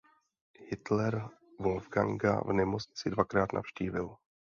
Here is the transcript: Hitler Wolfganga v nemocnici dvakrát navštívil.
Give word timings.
Hitler 0.71 1.29
Wolfganga 1.59 2.41
v 2.45 2.53
nemocnici 2.53 3.09
dvakrát 3.09 3.53
navštívil. 3.53 4.15